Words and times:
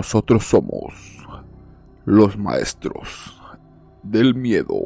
Nosotros 0.00 0.46
somos 0.46 0.94
los 2.06 2.38
maestros 2.38 3.34
del 4.02 4.34
miedo. 4.34 4.80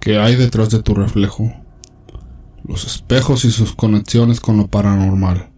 ¿Qué 0.00 0.18
hay 0.18 0.34
detrás 0.34 0.70
de 0.70 0.82
tu 0.82 0.96
reflejo? 0.96 1.52
Los 2.64 2.84
espejos 2.84 3.44
y 3.44 3.52
sus 3.52 3.76
conexiones 3.76 4.40
con 4.40 4.56
lo 4.56 4.66
paranormal. 4.66 5.52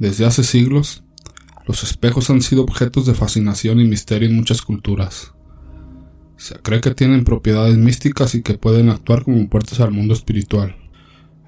Desde 0.00 0.26
hace 0.26 0.42
siglos, 0.42 1.04
los 1.68 1.84
espejos 1.84 2.28
han 2.30 2.42
sido 2.42 2.64
objetos 2.64 3.06
de 3.06 3.14
fascinación 3.14 3.78
y 3.78 3.84
misterio 3.84 4.28
en 4.28 4.34
muchas 4.34 4.62
culturas. 4.62 5.32
Se 6.38 6.56
cree 6.56 6.80
que 6.80 6.92
tienen 6.92 7.22
propiedades 7.22 7.76
místicas 7.76 8.34
y 8.34 8.42
que 8.42 8.58
pueden 8.58 8.88
actuar 8.88 9.22
como 9.22 9.48
puertas 9.48 9.78
al 9.78 9.92
mundo 9.92 10.12
espiritual. 10.12 10.74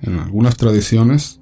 En 0.02 0.20
algunas 0.20 0.56
tradiciones, 0.56 1.40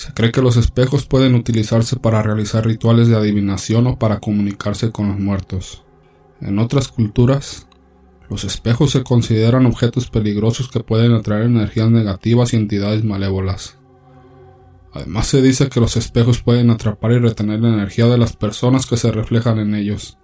se 0.00 0.14
cree 0.14 0.32
que 0.32 0.40
los 0.40 0.56
espejos 0.56 1.04
pueden 1.04 1.34
utilizarse 1.34 1.96
para 1.96 2.22
realizar 2.22 2.64
rituales 2.64 3.08
de 3.08 3.16
adivinación 3.16 3.86
o 3.86 3.98
para 3.98 4.18
comunicarse 4.18 4.90
con 4.90 5.08
los 5.08 5.18
muertos. 5.18 5.84
En 6.40 6.58
otras 6.58 6.88
culturas, 6.88 7.68
los 8.30 8.44
espejos 8.44 8.92
se 8.92 9.02
consideran 9.02 9.66
objetos 9.66 10.08
peligrosos 10.08 10.70
que 10.70 10.80
pueden 10.80 11.12
atraer 11.12 11.42
energías 11.42 11.90
negativas 11.90 12.54
y 12.54 12.56
entidades 12.56 13.04
malévolas. 13.04 13.76
Además 14.94 15.26
se 15.26 15.42
dice 15.42 15.68
que 15.68 15.80
los 15.80 15.98
espejos 15.98 16.42
pueden 16.42 16.70
atrapar 16.70 17.12
y 17.12 17.18
retener 17.18 17.60
la 17.60 17.68
energía 17.68 18.06
de 18.06 18.16
las 18.16 18.34
personas 18.34 18.86
que 18.86 18.96
se 18.96 19.12
reflejan 19.12 19.58
en 19.58 19.74
ellos, 19.74 20.16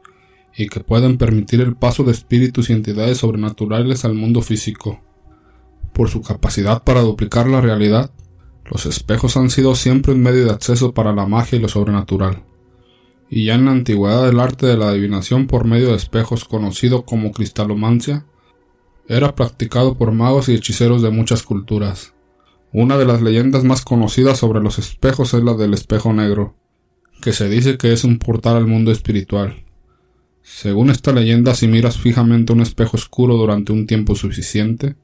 y 0.56 0.68
que 0.68 0.80
pueden 0.80 1.18
permitir 1.18 1.60
el 1.60 1.77
paso 1.77 2.02
de 2.02 2.12
espíritus 2.12 2.70
y 2.70 2.72
entidades 2.72 3.18
sobrenaturales 3.18 4.06
al 4.06 4.14
mundo 4.14 4.40
físico. 4.40 5.02
Por 5.92 6.08
su 6.08 6.22
capacidad 6.22 6.82
para 6.82 7.02
duplicar 7.02 7.46
la 7.46 7.60
realidad, 7.60 8.10
los 8.70 8.86
espejos 8.86 9.36
han 9.36 9.50
sido 9.50 9.75
siempre 9.75 10.12
un 10.12 10.22
medio 10.22 10.45
de 10.45 10.50
acceso 10.50 10.92
para 10.92 11.12
la 11.12 11.27
magia 11.27 11.59
y 11.59 11.62
lo 11.62 11.69
sobrenatural. 11.69 12.45
Y 13.28 13.47
ya 13.47 13.55
en 13.55 13.64
la 13.64 13.73
antigüedad 13.73 14.28
el 14.28 14.41
arte 14.41 14.67
de 14.67 14.77
la 14.77 14.89
adivinación 14.89 15.47
por 15.47 15.64
medio 15.64 15.89
de 15.89 15.97
espejos 15.97 16.45
conocido 16.45 17.05
como 17.05 17.33
cristalomancia 17.33 18.27
era 19.08 19.34
practicado 19.34 19.97
por 19.97 20.12
magos 20.12 20.48
y 20.48 20.55
hechiceros 20.55 21.03
de 21.03 21.11
muchas 21.11 21.42
culturas. 21.42 22.14
Una 22.73 22.98
de 22.98 23.06
las 23.06 23.23
leyendas 23.23 23.64
más 23.64 23.84
conocidas 23.84 24.39
sobre 24.39 24.61
los 24.61 24.78
espejos 24.78 25.33
es 25.34 25.42
la 25.42 25.55
del 25.55 25.75
espejo 25.75 26.12
negro, 26.12 26.56
que 27.23 27.33
se 27.33 27.48
dice 27.48 27.78
que 27.78 27.92
es 27.92 28.05
un 28.05 28.19
portal 28.19 28.56
al 28.56 28.67
mundo 28.67 28.91
espiritual. 28.91 29.64
Según 30.42 30.91
esta 30.91 31.12
leyenda, 31.12 31.55
si 31.55 31.69
miras 31.69 31.98
fijamente 31.98 32.53
un 32.53 32.61
espejo 32.61 32.97
oscuro 32.97 33.36
durante 33.36 33.73
un 33.73 33.86
tiempo 33.86 34.14
suficiente, 34.14 34.97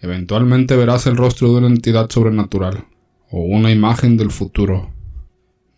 Eventualmente 0.00 0.76
verás 0.76 1.06
el 1.06 1.16
rostro 1.16 1.48
de 1.48 1.58
una 1.58 1.68
entidad 1.68 2.10
sobrenatural, 2.10 2.86
o 3.30 3.40
una 3.40 3.70
imagen 3.70 4.16
del 4.16 4.30
futuro. 4.30 4.92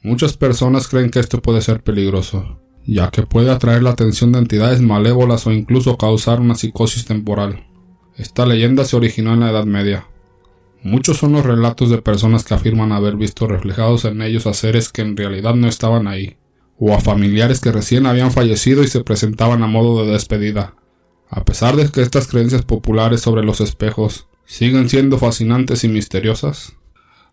Muchas 0.02 0.36
personas 0.36 0.88
creen 0.88 1.10
que 1.10 1.20
esto 1.20 1.40
puede 1.40 1.60
ser 1.60 1.82
peligroso, 1.82 2.60
ya 2.86 3.10
que 3.10 3.22
puede 3.22 3.50
atraer 3.50 3.82
la 3.82 3.90
atención 3.90 4.32
de 4.32 4.38
entidades 4.38 4.80
malévolas 4.80 5.46
o 5.46 5.52
incluso 5.52 5.96
causar 5.98 6.40
una 6.40 6.54
psicosis 6.54 7.04
temporal. 7.04 7.66
Esta 8.16 8.46
leyenda 8.46 8.84
se 8.84 8.96
originó 8.96 9.34
en 9.34 9.40
la 9.40 9.50
Edad 9.50 9.64
Media. 9.64 10.06
Muchos 10.82 11.18
son 11.18 11.32
los 11.32 11.44
relatos 11.44 11.90
de 11.90 12.02
personas 12.02 12.44
que 12.44 12.54
afirman 12.54 12.92
haber 12.92 13.16
visto 13.16 13.46
reflejados 13.46 14.04
en 14.04 14.22
ellos 14.22 14.46
a 14.46 14.54
seres 14.54 14.88
que 14.88 15.02
en 15.02 15.16
realidad 15.16 15.54
no 15.54 15.68
estaban 15.68 16.06
ahí, 16.06 16.36
o 16.78 16.94
a 16.94 17.00
familiares 17.00 17.60
que 17.60 17.72
recién 17.72 18.06
habían 18.06 18.30
fallecido 18.30 18.82
y 18.82 18.88
se 18.88 19.04
presentaban 19.04 19.62
a 19.62 19.66
modo 19.66 20.04
de 20.04 20.12
despedida. 20.12 20.74
A 21.30 21.44
pesar 21.44 21.76
de 21.76 21.90
que 21.90 22.00
estas 22.00 22.26
creencias 22.26 22.62
populares 22.62 23.20
sobre 23.20 23.44
los 23.44 23.60
espejos 23.60 24.26
siguen 24.46 24.88
siendo 24.88 25.18
fascinantes 25.18 25.84
y 25.84 25.88
misteriosas, 25.88 26.72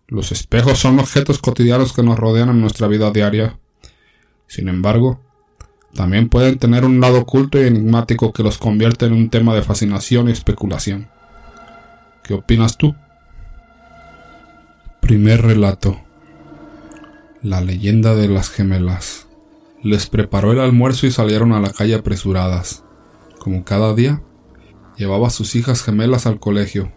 los 0.08 0.32
espejos 0.32 0.80
son 0.80 1.00
objetos 1.00 1.40
cotidianos 1.40 1.94
que 1.94 2.04
nos 2.04 2.20
rodean 2.20 2.50
en 2.50 2.62
nuestra 2.62 2.88
vida 2.88 3.12
diaria. 3.12 3.58
Sin 4.48 4.68
embargo, 4.68 5.22
también 5.94 6.28
pueden 6.28 6.60
tener 6.60 6.84
un 6.84 7.00
lado 7.00 7.20
oculto 7.20 7.60
y 7.60 7.68
enigmático 7.68 8.34
que 8.34 8.44
los 8.44 8.58
convierte 8.58 9.06
en 9.06 9.14
un 9.14 9.30
tema 9.30 9.56
de 9.56 9.62
fascinación 9.62 10.28
y 10.28 10.34
especulación. 10.34 11.08
¿Qué 12.22 12.34
opinas 12.34 12.78
tú? 12.78 12.96
Primer 15.00 15.42
relato. 15.42 16.02
La 17.42 17.62
leyenda 17.62 18.14
de 18.14 18.28
las 18.28 18.50
gemelas. 18.50 19.28
Les 19.82 20.08
preparó 20.08 20.52
el 20.52 20.60
almuerzo 20.60 21.08
y 21.08 21.12
salieron 21.12 21.54
a 21.54 21.62
la 21.62 21.70
calle 21.70 21.96
apresuradas 21.96 22.85
como 23.46 23.64
cada 23.64 23.94
día, 23.94 24.24
llevaba 24.98 25.28
a 25.28 25.30
sus 25.30 25.54
hijas 25.54 25.84
gemelas 25.84 26.26
al 26.26 26.40
colegio. 26.40 26.92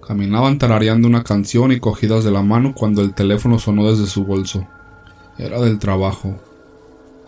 Caminaban 0.00 0.56
tarareando 0.56 1.06
una 1.06 1.22
canción 1.22 1.70
y 1.70 1.80
cogidas 1.80 2.24
de 2.24 2.30
la 2.30 2.40
mano 2.40 2.72
cuando 2.74 3.02
el 3.02 3.12
teléfono 3.12 3.58
sonó 3.58 3.90
desde 3.90 4.06
su 4.06 4.24
bolso. 4.24 4.66
Era 5.36 5.60
del 5.60 5.78
trabajo. 5.78 6.34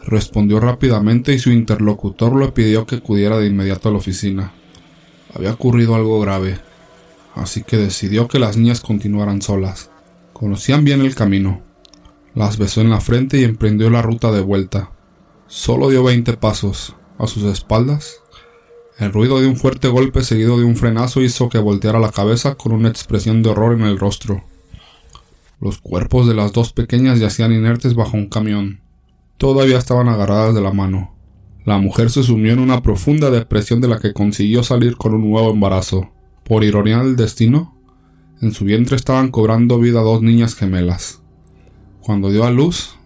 Respondió 0.03 0.61
rápidamente 0.61 1.35
y 1.35 1.39
su 1.39 1.51
interlocutor 1.51 2.35
le 2.35 2.53
pidió 2.53 2.87
que 2.87 2.97
acudiera 2.97 3.37
de 3.37 3.49
inmediato 3.49 3.91
a 3.91 3.93
la 3.93 3.99
oficina. 3.99 4.55
Había 5.35 5.53
ocurrido 5.53 5.95
algo 5.95 6.19
grave, 6.19 6.59
así 7.35 7.63
que 7.63 7.77
decidió 7.77 8.29
que 8.29 8.39
las 8.39 8.57
niñas 8.57 8.81
continuaran 8.81 9.43
solas. 9.43 9.91
Conocían 10.33 10.85
bien 10.85 11.03
el 11.03 11.15
camino. 11.15 11.61
Las 12.35 12.57
besó 12.57 12.81
en 12.81 12.89
la 12.89 13.03
frente 13.03 13.39
y 13.39 13.45
emprendió 13.45 13.91
la 13.91 14.01
ruta 14.01 14.33
de 14.33 14.41
vuelta. 14.41 14.91
Solo 15.49 15.91
dio 15.91 16.03
veinte 16.03 16.33
pasos. 16.33 16.97
A 17.19 17.27
sus 17.27 17.45
espaldas 17.45 18.22
el 19.03 19.13
ruido 19.13 19.41
de 19.41 19.49
un 19.49 19.57
fuerte 19.57 19.89
golpe 19.89 20.23
seguido 20.23 20.59
de 20.59 20.65
un 20.65 20.77
frenazo 20.77 21.23
hizo 21.23 21.49
que 21.49 21.59
volteara 21.59 21.99
la 21.99 22.13
cabeza 22.13 22.55
con 22.55 22.73
una 22.73 22.89
expresión 22.89 23.43
de 23.43 23.51
horror 23.51 23.75
en 23.75 23.83
el 23.83 23.99
rostro. 23.99 24.45
Los 25.61 25.79
cuerpos 25.79 26.27
de 26.27 26.35
las 26.35 26.53
dos 26.53 26.73
pequeñas 26.73 27.19
yacían 27.19 27.53
inertes 27.53 27.95
bajo 27.95 28.17
un 28.17 28.29
camión. 28.29 28.81
Todavía 29.39 29.79
estaban 29.79 30.09
agarradas 30.09 30.55
de 30.55 30.61
la 30.61 30.73
mano. 30.73 31.15
La 31.65 31.79
mujer 31.79 32.11
se 32.11 32.23
sumió 32.23 32.53
en 32.53 32.59
una 32.59 32.83
profunda 32.83 33.31
depresión 33.31 33.81
de 33.81 33.89
la 33.89 33.99
que 33.99 34.13
consiguió 34.13 34.63
salir 34.63 34.97
con 34.97 35.15
un 35.15 35.31
nuevo 35.31 35.51
embarazo. 35.51 36.11
Por 36.45 36.65
ironía 36.65 36.99
del 36.99 37.17
destino, 37.17 37.77
en 38.41 38.53
su 38.53 38.65
vientre 38.65 38.97
estaban 38.97 39.31
cobrando 39.31 39.79
vida 39.79 40.01
dos 40.01 40.23
niñas 40.23 40.55
gemelas. 40.55 41.23
Cuando 42.01 42.31
dio 42.31 42.45
a 42.45 42.51
luz, 42.51 42.97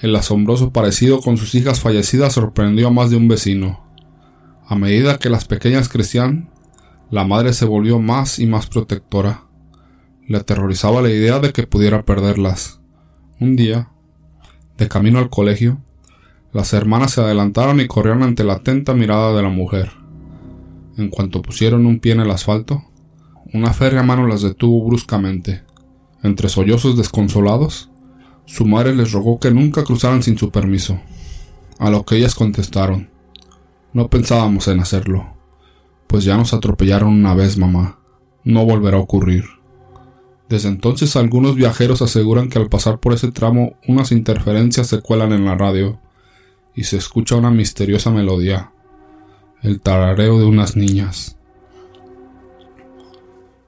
el 0.00 0.16
asombroso 0.16 0.72
parecido 0.72 1.20
con 1.20 1.36
sus 1.36 1.54
hijas 1.54 1.80
fallecidas 1.80 2.32
sorprendió 2.32 2.88
a 2.88 2.90
más 2.90 3.10
de 3.10 3.16
un 3.16 3.28
vecino. 3.28 3.89
A 4.70 4.76
medida 4.76 5.18
que 5.18 5.30
las 5.30 5.46
pequeñas 5.46 5.88
crecían, 5.88 6.48
la 7.10 7.26
madre 7.26 7.54
se 7.54 7.64
volvió 7.64 7.98
más 7.98 8.38
y 8.38 8.46
más 8.46 8.68
protectora. 8.68 9.46
Le 10.28 10.38
aterrorizaba 10.38 11.02
la 11.02 11.10
idea 11.10 11.40
de 11.40 11.52
que 11.52 11.66
pudiera 11.66 12.04
perderlas. 12.04 12.80
Un 13.40 13.56
día, 13.56 13.90
de 14.78 14.86
camino 14.86 15.18
al 15.18 15.28
colegio, 15.28 15.82
las 16.52 16.72
hermanas 16.72 17.10
se 17.10 17.20
adelantaron 17.20 17.80
y 17.80 17.88
corrieron 17.88 18.22
ante 18.22 18.44
la 18.44 18.52
atenta 18.52 18.94
mirada 18.94 19.34
de 19.34 19.42
la 19.42 19.48
mujer. 19.48 19.90
En 20.96 21.08
cuanto 21.08 21.42
pusieron 21.42 21.84
un 21.84 21.98
pie 21.98 22.12
en 22.12 22.20
el 22.20 22.30
asfalto, 22.30 22.84
una 23.52 23.72
férrea 23.72 24.04
mano 24.04 24.28
las 24.28 24.42
detuvo 24.42 24.86
bruscamente. 24.86 25.64
Entre 26.22 26.48
sollozos 26.48 26.96
desconsolados, 26.96 27.90
su 28.46 28.66
madre 28.66 28.94
les 28.94 29.10
rogó 29.10 29.40
que 29.40 29.50
nunca 29.50 29.82
cruzaran 29.82 30.22
sin 30.22 30.38
su 30.38 30.52
permiso, 30.52 31.00
a 31.80 31.90
lo 31.90 32.04
que 32.04 32.18
ellas 32.18 32.36
contestaron 32.36 33.10
no 33.92 34.08
pensábamos 34.08 34.68
en 34.68 34.80
hacerlo. 34.80 35.34
Pues 36.06 36.24
ya 36.24 36.36
nos 36.36 36.54
atropellaron 36.54 37.08
una 37.08 37.34
vez, 37.34 37.56
mamá. 37.58 37.98
No 38.44 38.64
volverá 38.64 38.96
a 38.96 39.00
ocurrir. 39.00 39.44
Desde 40.48 40.68
entonces 40.68 41.14
algunos 41.16 41.54
viajeros 41.54 42.02
aseguran 42.02 42.48
que 42.48 42.58
al 42.58 42.68
pasar 42.68 42.98
por 42.98 43.12
ese 43.12 43.30
tramo 43.30 43.76
unas 43.86 44.10
interferencias 44.10 44.88
se 44.88 45.00
cuelan 45.00 45.32
en 45.32 45.44
la 45.44 45.54
radio 45.54 46.00
y 46.74 46.84
se 46.84 46.96
escucha 46.96 47.36
una 47.36 47.50
misteriosa 47.50 48.10
melodía, 48.10 48.72
el 49.62 49.80
tarareo 49.80 50.38
de 50.38 50.46
unas 50.46 50.76
niñas. 50.76 51.36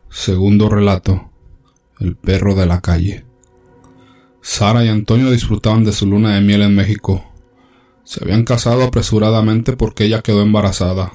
Segundo 0.09 0.69
relato, 0.69 1.31
el 2.01 2.17
perro 2.17 2.55
de 2.55 2.67
la 2.67 2.81
calle. 2.81 3.25
Sara 4.41 4.85
y 4.85 4.89
Antonio 4.89 5.31
disfrutaban 5.31 5.85
de 5.85 5.93
su 5.93 6.07
luna 6.07 6.35
de 6.35 6.41
miel 6.41 6.63
en 6.63 6.75
México 6.75 7.32
se 8.13 8.23
habían 8.23 8.45
casado 8.45 8.83
apresuradamente 8.83 9.75
porque 9.75 10.05
ella 10.05 10.21
quedó 10.21 10.43
embarazada. 10.43 11.15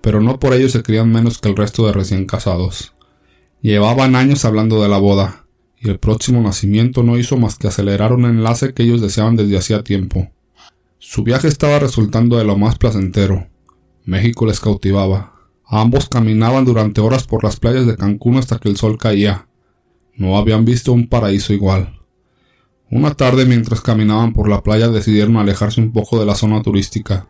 Pero 0.00 0.20
no 0.20 0.40
por 0.40 0.52
ello 0.52 0.68
se 0.68 0.82
creían 0.82 1.12
menos 1.12 1.38
que 1.38 1.48
el 1.48 1.56
resto 1.56 1.86
de 1.86 1.92
recién 1.92 2.26
casados. 2.26 2.92
Llevaban 3.60 4.16
años 4.16 4.44
hablando 4.44 4.82
de 4.82 4.88
la 4.88 4.98
boda, 4.98 5.46
y 5.78 5.90
el 5.90 6.00
próximo 6.00 6.42
nacimiento 6.42 7.04
no 7.04 7.16
hizo 7.16 7.36
más 7.36 7.54
que 7.54 7.68
acelerar 7.68 8.12
un 8.12 8.24
enlace 8.24 8.74
que 8.74 8.82
ellos 8.82 9.00
deseaban 9.00 9.36
desde 9.36 9.56
hacía 9.56 9.84
tiempo. 9.84 10.32
Su 10.98 11.22
viaje 11.22 11.46
estaba 11.46 11.78
resultando 11.78 12.38
de 12.38 12.44
lo 12.44 12.56
más 12.56 12.76
placentero. 12.76 13.46
México 14.04 14.46
les 14.46 14.58
cautivaba. 14.58 15.34
Ambos 15.64 16.08
caminaban 16.08 16.64
durante 16.64 17.00
horas 17.02 17.24
por 17.24 17.44
las 17.44 17.60
playas 17.60 17.86
de 17.86 17.96
Cancún 17.96 18.36
hasta 18.36 18.58
que 18.58 18.68
el 18.68 18.76
sol 18.76 18.98
caía. 18.98 19.46
No 20.16 20.36
habían 20.38 20.64
visto 20.64 20.92
un 20.92 21.08
paraíso 21.08 21.52
igual. 21.52 22.00
Una 22.90 23.14
tarde 23.14 23.46
mientras 23.46 23.80
caminaban 23.80 24.32
por 24.32 24.48
la 24.48 24.62
playa 24.62 24.88
decidieron 24.88 25.36
alejarse 25.36 25.80
un 25.80 25.92
poco 25.92 26.18
de 26.18 26.26
la 26.26 26.34
zona 26.34 26.62
turística. 26.62 27.28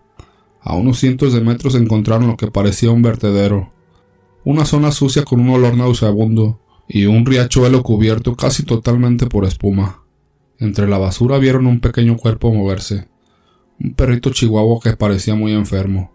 A 0.60 0.74
unos 0.74 0.98
cientos 0.98 1.32
de 1.32 1.40
metros 1.40 1.74
encontraron 1.74 2.26
lo 2.26 2.36
que 2.36 2.50
parecía 2.50 2.90
un 2.90 3.02
vertedero. 3.02 3.70
Una 4.44 4.64
zona 4.64 4.92
sucia 4.92 5.24
con 5.24 5.40
un 5.40 5.50
olor 5.50 5.76
nauseabundo 5.76 6.60
y 6.88 7.06
un 7.06 7.24
riachuelo 7.24 7.82
cubierto 7.82 8.34
casi 8.34 8.64
totalmente 8.64 9.26
por 9.26 9.44
espuma. 9.44 10.02
Entre 10.58 10.88
la 10.88 10.98
basura 10.98 11.38
vieron 11.38 11.66
un 11.66 11.80
pequeño 11.80 12.16
cuerpo 12.16 12.52
moverse. 12.52 13.08
Un 13.80 13.94
perrito 13.94 14.30
chihuahua 14.30 14.80
que 14.82 14.96
parecía 14.96 15.34
muy 15.34 15.52
enfermo. 15.52 16.12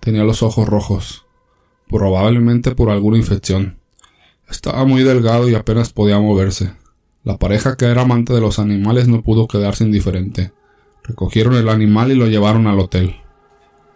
Tenía 0.00 0.24
los 0.24 0.42
ojos 0.42 0.68
rojos, 0.68 1.26
probablemente 1.88 2.74
por 2.74 2.90
alguna 2.90 3.16
infección. 3.16 3.78
Estaba 4.48 4.84
muy 4.84 5.02
delgado 5.02 5.48
y 5.48 5.54
apenas 5.54 5.92
podía 5.92 6.20
moverse. 6.20 6.72
La 7.24 7.38
pareja 7.38 7.76
que 7.76 7.86
era 7.86 8.02
amante 8.02 8.34
de 8.34 8.40
los 8.42 8.58
animales 8.58 9.08
no 9.08 9.22
pudo 9.22 9.48
quedarse 9.48 9.82
indiferente. 9.82 10.52
Recogieron 11.02 11.54
el 11.54 11.70
animal 11.70 12.12
y 12.12 12.14
lo 12.14 12.26
llevaron 12.26 12.66
al 12.66 12.78
hotel. 12.78 13.16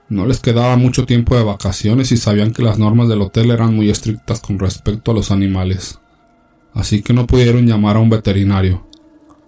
No 0.09 0.25
les 0.25 0.41
quedaba 0.41 0.77
mucho 0.79 1.05
tiempo 1.05 1.37
de 1.37 1.45
vacaciones 1.45 2.11
y 2.11 2.17
sabían 2.17 2.55
que 2.55 2.63
las 2.63 2.79
normas 2.79 3.07
del 3.11 3.21
hotel 3.21 3.51
eran 3.51 3.77
muy 3.77 3.91
estrictas 3.91 4.41
con 4.41 4.59
respecto 4.59 5.11
a 5.11 5.15
los 5.15 5.31
animales. 5.31 6.01
Así 6.73 7.03
que 7.03 7.13
no 7.13 7.27
pudieron 7.27 7.67
llamar 7.67 7.97
a 7.97 8.01
un 8.01 8.09
veterinario. 8.09 8.87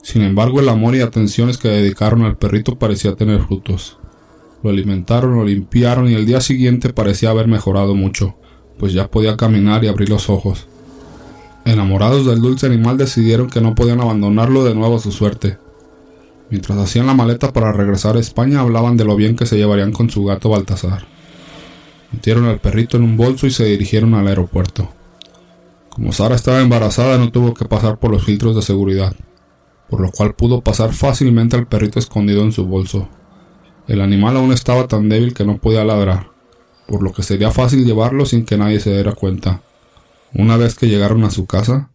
Sin 0.03 0.21
embargo, 0.21 0.61
el 0.61 0.69
amor 0.69 0.95
y 0.95 1.01
atenciones 1.01 1.57
que 1.57 1.69
dedicaron 1.69 2.23
al 2.23 2.37
perrito 2.37 2.79
parecía 2.79 3.17
tener 3.17 3.41
frutos. 3.41 3.99
Lo 4.63 4.69
alimentaron, 4.69 5.37
lo 5.37 5.45
limpiaron 5.47 6.11
y 6.11 6.15
el 6.15 6.27
día 6.27 6.43
siguiente 6.43 6.93
parecía 6.93 7.31
haber 7.31 7.49
mejorado 7.49 7.95
mucho, 7.95 8.37
pues 8.79 8.93
ya 8.93 9.11
podía 9.11 9.39
caminar 9.39 9.85
y 9.85 9.89
abrir 9.89 10.11
los 10.11 10.29
ojos. 10.29 10.69
Enamorados 11.65 12.27
del 12.27 12.41
dulce 12.41 12.67
animal 12.67 12.97
decidieron 12.97 13.49
que 13.49 13.61
no 13.61 13.75
podían 13.75 14.01
abandonarlo 14.01 14.65
de 14.65 14.75
nuevo 14.75 14.97
a 14.97 15.01
su 15.01 15.13
suerte, 15.13 15.59
Mientras 16.51 16.77
hacían 16.79 17.07
la 17.07 17.15
maleta 17.15 17.53
para 17.53 17.73
regresar 17.73 18.17
a 18.17 18.21
España 18.21 18.61
hablaban 18.61 18.97
de 18.97 19.05
lo 19.05 19.15
bien 19.15 19.37
que 19.37 19.47
se 19.47 19.57
llevarían 19.57 19.93
con 19.93 20.11
su 20.11 20.25
gato 20.25 20.51
Baltasar. 20.51 21.07
Metieron 22.11 22.47
al 22.47 22.59
perrito 22.59 22.97
en 22.97 23.05
un 23.05 23.17
bolso 23.17 23.47
y 23.47 23.53
se 23.53 23.65
dirigieron 23.65 24.15
al 24.15 24.27
aeropuerto. 24.27 24.89
Como 25.91 26.13
Sara 26.13 26.35
estaba 26.35 26.61
embarazada 26.61 27.19
no 27.19 27.31
tuvo 27.31 27.55
que 27.55 27.67
pasar 27.67 27.99
por 27.99 28.11
los 28.11 28.25
filtros 28.25 28.57
de 28.57 28.63
seguridad, 28.63 29.15
por 29.89 30.01
lo 30.01 30.11
cual 30.11 30.35
pudo 30.35 30.61
pasar 30.61 30.93
fácilmente 30.93 31.57
al 31.57 31.69
perrito 31.69 32.01
escondido 32.01 32.43
en 32.43 32.51
su 32.51 32.67
bolso. 32.67 33.09
El 33.87 34.01
animal 34.01 34.37
aún 34.37 34.53
estaba 34.53 34.89
tan 34.89 35.09
débil 35.09 35.35
que 35.35 35.45
no 35.45 35.59
podía 35.59 35.85
ladrar, 35.85 36.31
por 36.89 37.01
lo 37.03 37.13
que 37.13 37.23
sería 37.23 37.53
fácil 37.53 37.85
llevarlo 37.85 38.27
sin 38.27 38.45
que 38.45 38.57
nadie 38.59 38.81
se 38.81 38.93
diera 38.93 39.13
cuenta. 39.13 39.63
Una 40.35 40.57
vez 40.57 40.75
que 40.75 40.89
llegaron 40.89 41.25
a 41.25 41.31
su 41.31 41.47
casa, 41.47 41.91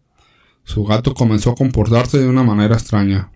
su 0.64 0.84
gato 0.84 1.14
comenzó 1.14 1.52
a 1.52 1.56
comportarse 1.56 2.18
de 2.18 2.28
una 2.28 2.44
manera 2.44 2.76
extraña, 2.76 3.32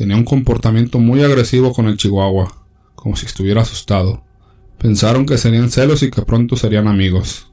Tenía 0.00 0.16
un 0.16 0.24
comportamiento 0.24 0.98
muy 0.98 1.22
agresivo 1.22 1.74
con 1.74 1.86
el 1.86 1.98
chihuahua, 1.98 2.50
como 2.94 3.16
si 3.16 3.26
estuviera 3.26 3.60
asustado. 3.60 4.24
Pensaron 4.78 5.26
que 5.26 5.36
serían 5.36 5.70
celos 5.70 6.02
y 6.02 6.10
que 6.10 6.22
pronto 6.22 6.56
serían 6.56 6.88
amigos. 6.88 7.52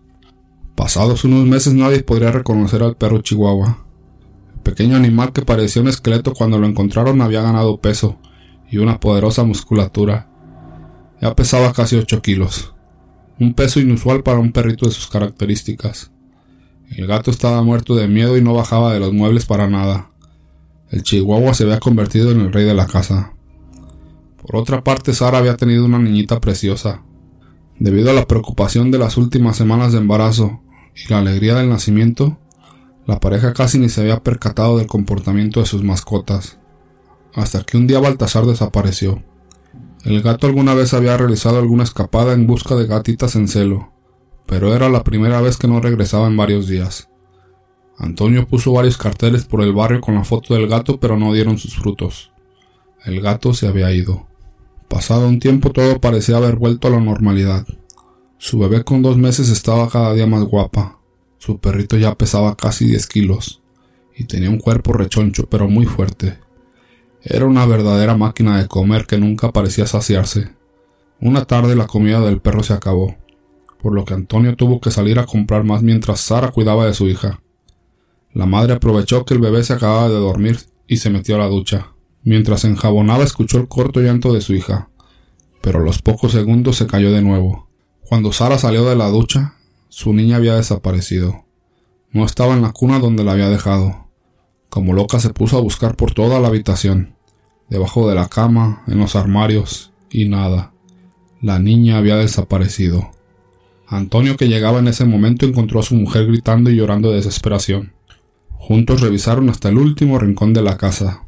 Pasados 0.74 1.26
unos 1.26 1.46
meses 1.46 1.74
nadie 1.74 2.04
podría 2.04 2.32
reconocer 2.32 2.84
al 2.84 2.96
perro 2.96 3.22
chihuahua. 3.22 3.86
El 4.56 4.62
pequeño 4.62 4.96
animal 4.96 5.34
que 5.34 5.42
parecía 5.42 5.82
un 5.82 5.90
esqueleto 5.90 6.34
cuando 6.34 6.58
lo 6.58 6.68
encontraron 6.68 7.22
había 7.22 7.42
ganado 7.42 7.82
peso 7.82 8.18
y 8.72 8.78
una 8.78 8.98
poderosa 9.02 9.44
musculatura. 9.44 10.30
Ya 11.22 11.36
pesaba 11.36 11.74
casi 11.74 11.98
8 11.98 12.22
kilos, 12.22 12.74
un 13.42 13.56
peso 13.56 13.82
inusual 13.82 14.24
para 14.24 14.40
un 14.40 14.54
perrito 14.54 14.86
de 14.86 14.94
sus 14.94 15.08
características. 15.08 16.12
El 16.90 17.06
gato 17.06 17.32
estaba 17.32 17.64
muerto 17.64 17.96
de 17.96 18.08
miedo 18.08 18.38
y 18.38 18.42
no 18.42 18.54
bajaba 18.54 18.94
de 18.94 19.00
los 19.00 19.14
muebles 19.14 19.46
para 19.46 19.68
nada. 19.70 20.12
El 20.90 21.04
chihuahua 21.04 21.54
se 21.54 21.64
había 21.64 21.80
convertido 21.80 22.32
en 22.32 22.42
el 22.42 22.54
rey 22.54 22.66
de 22.66 22.74
la 22.74 22.88
casa. 22.88 23.34
Por 24.42 24.56
otra 24.56 24.84
parte, 24.84 25.14
Sara 25.14 25.38
había 25.38 25.58
tenido 25.58 25.86
una 25.86 26.00
niñita 26.00 26.40
preciosa. 26.40 27.04
Debido 27.80 28.10
a 28.10 28.14
la 28.14 28.28
preocupación 28.28 28.90
de 28.90 28.98
las 28.98 29.18
últimas 29.18 29.58
semanas 29.58 29.92
de 29.92 30.00
embarazo 30.00 30.62
y 30.96 31.12
la 31.12 31.20
alegría 31.20 31.56
del 31.56 31.70
nacimiento, 31.70 32.40
la 33.06 33.20
pareja 33.20 33.54
casi 33.54 33.78
ni 33.78 33.90
se 33.90 34.02
había 34.02 34.24
percatado 34.24 34.78
del 34.78 34.88
comportamiento 34.88 35.60
de 35.60 35.66
sus 35.66 35.84
mascotas, 35.84 36.58
hasta 37.36 37.64
que 37.64 37.78
un 37.78 37.88
día 37.88 38.00
Baltasar 38.00 38.46
desapareció. 38.46 39.22
El 40.04 40.22
gato 40.22 40.48
alguna 40.48 40.74
vez 40.74 40.94
había 40.94 41.18
realizado 41.18 41.58
alguna 41.58 41.84
escapada 41.84 42.34
en 42.34 42.48
busca 42.48 42.76
de 42.76 42.88
gatitas 42.88 43.36
en 43.36 43.48
celo, 43.48 43.92
pero 44.48 44.74
era 44.74 44.90
la 44.90 45.04
primera 45.04 45.42
vez 45.42 45.58
que 45.58 45.68
no 45.68 45.80
regresaba 45.80 46.28
en 46.28 46.38
varios 46.38 46.68
días. 46.68 47.10
Antonio 47.98 48.48
puso 48.48 48.72
varios 48.74 48.98
carteles 48.98 49.46
por 49.46 49.62
el 49.62 49.74
barrio 49.74 50.02
con 50.02 50.16
la 50.16 50.24
foto 50.24 50.54
del 50.54 50.68
gato, 50.68 51.00
pero 51.00 51.18
no 51.18 51.34
dieron 51.34 51.58
sus 51.58 51.76
frutos. 51.76 52.32
El 53.06 53.22
gato 53.22 53.54
se 53.54 53.68
había 53.68 53.92
ido. 53.92 54.28
Pasado 54.88 55.28
un 55.28 55.40
tiempo 55.40 55.72
todo 55.72 56.00
parecía 56.00 56.38
haber 56.38 56.56
vuelto 56.56 56.88
a 56.88 56.92
la 56.92 57.00
normalidad. 57.00 57.68
Su 58.38 58.60
bebé 58.60 58.84
con 58.84 59.02
dos 59.02 59.18
meses 59.18 59.50
estaba 59.50 59.90
cada 59.90 60.14
día 60.14 60.28
más 60.28 60.44
guapa. 60.44 61.00
Su 61.40 61.60
perrito 61.60 61.98
ya 61.98 62.16
pesaba 62.16 62.56
casi 62.56 62.86
10 62.86 63.08
kilos 63.08 63.62
y 64.16 64.26
tenía 64.26 64.50
un 64.50 64.60
cuerpo 64.60 64.94
rechoncho 64.94 65.48
pero 65.50 65.68
muy 65.68 65.86
fuerte. 65.86 66.40
Era 67.22 67.46
una 67.46 67.66
verdadera 67.66 68.16
máquina 68.16 68.60
de 68.60 68.68
comer 68.68 69.06
que 69.06 69.18
nunca 69.18 69.52
parecía 69.52 69.86
saciarse. 69.88 70.50
Una 71.20 71.46
tarde 71.46 71.76
la 71.76 71.88
comida 71.88 72.22
del 72.22 72.40
perro 72.40 72.64
se 72.64 72.74
acabó, 72.74 73.16
por 73.82 73.94
lo 73.94 74.06
que 74.06 74.14
Antonio 74.14 74.56
tuvo 74.56 74.82
que 74.82 74.92
salir 74.92 75.20
a 75.20 75.26
comprar 75.26 75.64
más 75.64 75.84
mientras 75.84 76.20
Sara 76.20 76.52
cuidaba 76.52 76.86
de 76.86 76.94
su 76.94 77.08
hija. 77.08 77.42
La 78.34 78.46
madre 78.46 78.74
aprovechó 78.74 79.26
que 79.26 79.34
el 79.34 79.40
bebé 79.40 79.64
se 79.64 79.74
acababa 79.74 80.10
de 80.10 80.16
dormir 80.16 80.60
y 80.88 80.98
se 80.98 81.10
metió 81.10 81.36
a 81.36 81.40
la 81.40 81.48
ducha. 81.48 81.94
Mientras 82.24 82.66
enjabonaba 82.66 83.24
escuchó 83.24 83.58
el 83.58 83.68
corto 83.68 84.02
llanto 84.02 84.34
de 84.34 84.42
su 84.42 84.54
hija, 84.54 84.90
pero 85.62 85.80
a 85.80 85.84
los 85.84 86.02
pocos 86.02 86.34
segundos 86.34 86.78
se 86.78 86.88
cayó 86.88 87.12
de 87.12 87.22
nuevo. 87.22 87.68
Cuando 88.02 88.32
Sara 88.32 88.58
salió 88.58 88.86
de 88.86 88.96
la 88.96 89.10
ducha, 89.10 89.56
su 89.90 90.14
niña 90.14 90.38
había 90.38 90.56
desaparecido. 90.56 91.46
No 92.12 92.26
estaba 92.26 92.54
en 92.54 92.62
la 92.62 92.72
cuna 92.72 93.00
donde 93.00 93.24
la 93.24 93.34
había 93.34 93.50
dejado. 93.50 94.08
Como 94.70 94.94
loca 94.94 95.20
se 95.20 95.30
puso 95.30 95.58
a 95.58 95.62
buscar 95.62 95.96
por 95.96 96.14
toda 96.14 96.40
la 96.40 96.50
habitación, 96.50 97.16
debajo 97.70 98.08
de 98.08 98.16
la 98.16 98.28
cama, 98.28 98.84
en 98.88 99.00
los 99.00 99.16
armarios, 99.16 99.92
y 100.10 100.30
nada. 100.30 100.74
La 101.42 101.60
niña 101.60 101.98
había 101.98 102.16
desaparecido. 102.16 103.12
Antonio 103.90 104.36
que 104.36 104.50
llegaba 104.50 104.80
en 104.80 104.90
ese 104.90 105.06
momento 105.06 105.46
encontró 105.46 105.80
a 105.80 105.84
su 105.84 105.96
mujer 105.96 106.28
gritando 106.28 106.70
y 106.70 106.76
llorando 106.76 107.10
de 107.10 107.18
desesperación. 107.18 107.94
Juntos 108.50 109.00
revisaron 109.00 109.50
hasta 109.50 109.70
el 109.70 109.78
último 109.78 110.20
rincón 110.20 110.54
de 110.54 110.62
la 110.62 110.78
casa, 110.78 111.24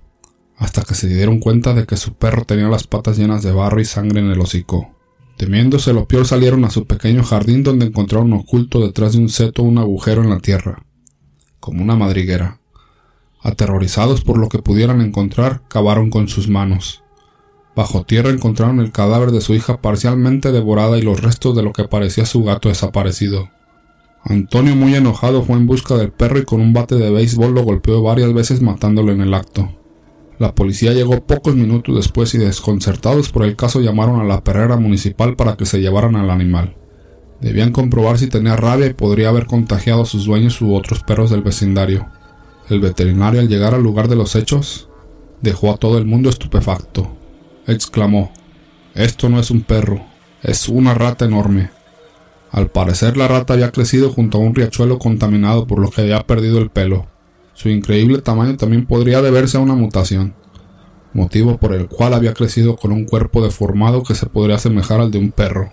hasta 0.57 0.81
que 0.81 0.93
se 0.93 1.07
dieron 1.07 1.39
cuenta 1.39 1.73
de 1.73 1.85
que 1.85 1.95
su 1.95 2.15
perro 2.15 2.43
tenía 2.43 2.67
las 2.67 2.85
patas 2.85 3.17
llenas 3.17 3.43
de 3.43 3.53
barro 3.53 3.79
y 3.79 3.85
sangre 3.85 4.19
en 4.19 4.29
el 4.29 4.41
hocico. 4.41 4.93
Temiéndose 5.37 5.93
lo 5.93 6.05
peor 6.05 6.27
salieron 6.27 6.65
a 6.65 6.69
su 6.69 6.85
pequeño 6.85 7.23
jardín 7.23 7.63
donde 7.63 7.85
encontraron 7.85 8.33
oculto 8.33 8.85
detrás 8.85 9.13
de 9.13 9.19
un 9.19 9.29
seto 9.29 9.63
un 9.63 9.77
agujero 9.77 10.21
en 10.21 10.29
la 10.29 10.39
tierra, 10.39 10.83
como 11.61 11.81
una 11.81 11.95
madriguera. 11.95 12.59
Aterrorizados 13.41 14.21
por 14.21 14.37
lo 14.37 14.49
que 14.49 14.59
pudieran 14.59 14.99
encontrar, 14.99 15.61
cavaron 15.69 16.09
con 16.09 16.27
sus 16.27 16.49
manos. 16.49 17.03
Bajo 17.79 18.03
tierra 18.03 18.29
encontraron 18.29 18.81
el 18.81 18.91
cadáver 18.91 19.31
de 19.31 19.39
su 19.39 19.53
hija 19.53 19.81
parcialmente 19.81 20.51
devorada 20.51 20.97
y 20.97 21.01
los 21.01 21.21
restos 21.21 21.55
de 21.55 21.63
lo 21.63 21.71
que 21.71 21.85
parecía 21.85 22.25
su 22.25 22.43
gato 22.43 22.67
desaparecido. 22.67 23.51
Antonio, 24.21 24.75
muy 24.75 24.95
enojado, 24.95 25.43
fue 25.43 25.55
en 25.55 25.65
busca 25.65 25.95
del 25.95 26.11
perro 26.11 26.39
y 26.39 26.43
con 26.43 26.59
un 26.59 26.73
bate 26.73 26.95
de 26.95 27.09
béisbol 27.09 27.53
lo 27.53 27.63
golpeó 27.63 28.01
varias 28.03 28.33
veces 28.33 28.61
matándolo 28.61 29.13
en 29.13 29.21
el 29.21 29.33
acto. 29.33 29.71
La 30.39 30.53
policía 30.55 30.91
llegó 30.91 31.25
pocos 31.25 31.55
minutos 31.55 31.95
después 31.95 32.35
y 32.35 32.37
desconcertados 32.39 33.29
por 33.29 33.45
el 33.45 33.55
caso 33.55 33.79
llamaron 33.79 34.19
a 34.19 34.25
la 34.25 34.43
perrera 34.43 34.75
municipal 34.75 35.37
para 35.37 35.55
que 35.55 35.65
se 35.65 35.79
llevaran 35.79 36.17
al 36.17 36.31
animal. 36.31 36.75
Debían 37.39 37.71
comprobar 37.71 38.17
si 38.17 38.27
tenía 38.27 38.57
rabia 38.57 38.87
y 38.87 38.93
podría 38.93 39.29
haber 39.29 39.45
contagiado 39.45 40.01
a 40.01 40.05
sus 40.05 40.25
dueños 40.25 40.61
u 40.61 40.75
otros 40.75 41.01
perros 41.03 41.29
del 41.29 41.43
vecindario. 41.43 42.07
El 42.69 42.81
veterinario 42.81 43.39
al 43.39 43.47
llegar 43.47 43.73
al 43.73 43.83
lugar 43.83 44.09
de 44.09 44.17
los 44.17 44.35
hechos 44.35 44.89
dejó 45.41 45.71
a 45.71 45.77
todo 45.77 45.97
el 45.97 46.03
mundo 46.03 46.29
estupefacto. 46.29 47.15
Exclamó, 47.69 48.31
Esto 48.95 49.29
no 49.29 49.39
es 49.39 49.51
un 49.51 49.61
perro, 49.61 50.03
es 50.41 50.69
una 50.69 50.95
rata 50.95 51.25
enorme. 51.25 51.69
Al 52.49 52.69
parecer 52.69 53.15
la 53.15 53.27
rata 53.27 53.53
había 53.53 53.71
crecido 53.71 54.09
junto 54.09 54.39
a 54.39 54.41
un 54.41 54.55
riachuelo 54.55 54.97
contaminado 54.97 55.67
por 55.67 55.77
lo 55.77 55.91
que 55.91 56.01
había 56.01 56.25
perdido 56.25 56.57
el 56.57 56.71
pelo. 56.71 57.05
Su 57.53 57.69
increíble 57.69 58.23
tamaño 58.23 58.57
también 58.57 58.87
podría 58.87 59.21
deberse 59.21 59.57
a 59.57 59.59
una 59.59 59.75
mutación, 59.75 60.33
motivo 61.13 61.57
por 61.57 61.75
el 61.75 61.87
cual 61.87 62.15
había 62.15 62.33
crecido 62.33 62.75
con 62.75 62.91
un 62.91 63.05
cuerpo 63.05 63.43
deformado 63.43 64.01
que 64.01 64.15
se 64.15 64.25
podría 64.25 64.55
asemejar 64.55 64.99
al 64.99 65.11
de 65.11 65.19
un 65.19 65.31
perro. 65.31 65.71